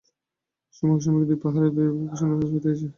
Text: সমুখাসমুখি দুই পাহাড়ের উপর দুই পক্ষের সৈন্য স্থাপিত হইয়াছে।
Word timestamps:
সমুখাসমুখি 0.75 1.25
দুই 1.29 1.39
পাহাড়ের 1.43 1.69
উপর 1.69 1.77
দুই 1.77 1.99
পক্ষের 1.99 2.17
সৈন্য 2.19 2.33
স্থাপিত 2.39 2.63
হইয়াছে। 2.65 2.87